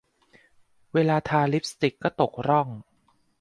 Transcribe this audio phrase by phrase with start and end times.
[0.93, 2.67] เวลาทาลิปสติกก็ตกร่อง